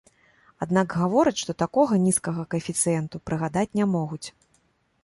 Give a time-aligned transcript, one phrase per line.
[0.65, 4.25] Аднак гавораць, што такога нізкага каэфіцыенту прыгадаць не могуць.